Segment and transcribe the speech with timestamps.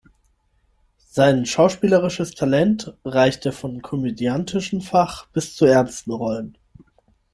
[1.09, 6.57] Sein schauspielerisches Talent reichte vom komödiantischen Fach bis zu ernsten Rollen.